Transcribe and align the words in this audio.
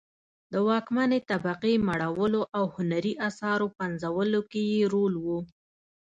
د 0.51 0.53
واکمنې 0.67 1.19
طبقې 1.29 1.73
مړولو 1.87 2.41
او 2.57 2.63
هنري 2.75 3.13
اثارو 3.27 3.67
پنځولو 3.79 4.41
کې 4.51 4.61
یې 4.73 4.81
رول 4.93 5.13
و 5.25 5.27